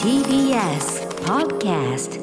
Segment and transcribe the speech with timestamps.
[0.00, 2.20] TBS Podcast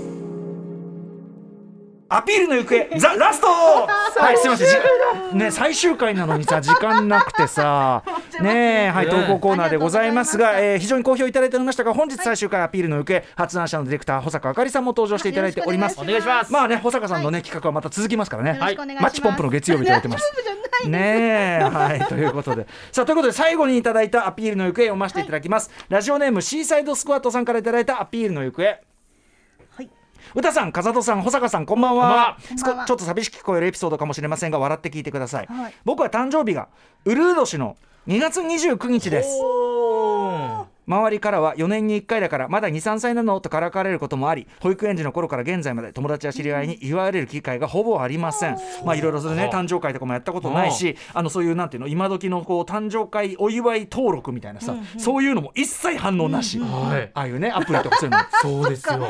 [2.07, 3.47] アピールの行方 ザラスト。
[3.51, 4.67] はいすいません。
[5.31, 8.03] じね最終回なのにさ時間なくてさ
[8.41, 15.99] ねえはい投稿コーナーでございますが、えー非常に好評いただいておりましたが本日最終回アピールの行方発案者のディレクター保坂あかりさんも登場していただいております。
[15.99, 16.51] お願いします。
[16.51, 18.57] まあね保坂さんのね企画はまた続きますからね。
[18.57, 18.99] よろしくお願い。
[18.99, 20.33] マッチポンプの月曜日いただいてます。
[20.87, 22.65] ねえはいということで。
[22.91, 28.63] さあということで最後にいただいたアピールの行方を読ませていただきます、ラジオネームシーサイドスクワットさんからいただいたアピールの行方。
[28.63, 29.89] はい。
[30.33, 32.37] 歌さん、風戸さん、保坂さん、こんばんは。
[32.57, 35.47] ちょっと寂しく聞こえるエピソードかもしれませんが、笑って聞いてください。
[35.47, 35.73] はい。
[35.85, 36.69] 僕は誕生日が
[37.05, 39.29] ウルー年の2月29日です。
[40.87, 48.57] 周りからは4年に1回だからまだ23歳なのとからかわれることもあり保育園児の頃から現在まで友達や知り合いに言われる機会がほぼありません。
[48.85, 57.11] まあいろいろそれね誕生会とかもやったことないしあのそういうなんていうの今時のこう誕生会お祝い登録みたいなさ、そういうのも一切反応なし、はい。
[57.13, 58.61] ああいうねアプリとかそういうの。
[58.63, 58.97] そうですよ。
[58.99, 59.07] ね、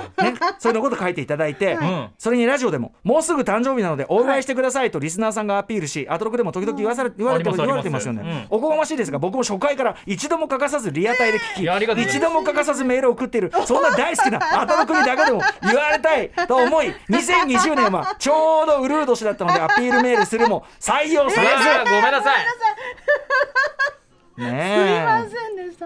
[0.59, 2.10] それのこと書いていただいて、ん。
[2.17, 13.51] それにラジオでももうすぐ誕生日なのでお祝いしてくださいとリスナーさんがアピールし、アトロクでも時々言わされ言われてます言われてますよね、おこがましいですが僕も初回から一度も欠かさずリアタイで聞いやありがとうき一度も欠かさずメールを送っている。
[13.65, 21.54] そんな大好きなアトロクにだけでも言われたい と思い2020年はちょうどウルー年だったのでアピールメールするも採用されず、
[21.85, 22.45] ごめんなさい。
[24.37, 24.90] ね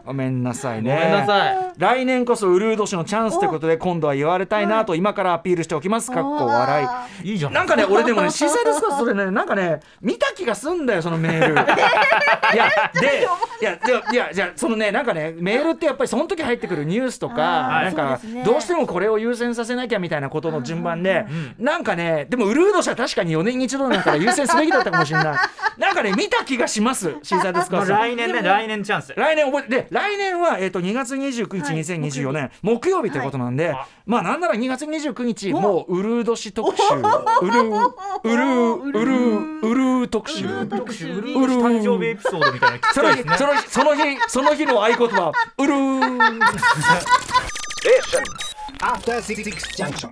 [0.06, 0.94] ごめんなさいね。
[0.94, 1.73] ごめんなさい。
[1.78, 6.12] 来年こそウルー年のチャンスということで今度は言われたいなと今からアピールしておきます。
[6.12, 6.88] かっこ笑
[7.23, 7.31] い。
[7.31, 9.31] いいじゃんなんかね俺でもねシーサイドスクワットそれね。
[9.31, 11.53] なんかね見た気がすんだよそのメール。
[12.53, 13.28] いやで
[13.62, 13.80] いや
[14.12, 21.25] いやじゃあそのねなんかねメールってやっぱりその時入ってくるニュースとかなんかどうしてもこれを優先させなきゃみたいなことの順番で
[21.58, 25.38] なんかねでもウルー年は確かに4年に一度なんから優先すべきだったかもしれない
[25.78, 29.14] なんかね見た気がします シーサイドスクワットさん来年ね来年チャンス。
[29.16, 31.78] 来年覚えてで来年は、えー、と2月29日、はい。
[31.81, 33.78] 2024年木曜日ということなんで、はい。
[34.06, 36.84] まあなんなら2月29日もうウルー年特集。
[36.94, 39.59] ウルーウルーウルー。
[39.62, 40.66] ウルー特集。
[40.68, 41.13] 特集。
[41.13, 45.31] ウルー年誕生日エピソードみたいなその日その日その日その日の合言葉。
[45.57, 46.40] ウルー。
[48.81, 50.12] After Six Junction.